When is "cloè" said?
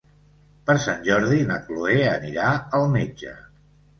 1.67-1.99